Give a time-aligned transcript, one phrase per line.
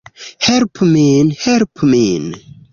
[0.45, 1.31] Helpu min!
[1.45, 2.29] Helpu min!